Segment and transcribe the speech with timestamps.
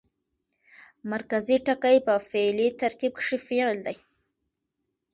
[1.11, 3.97] مرکزي ټکی په فعلي ترکیب کښي فعل يي.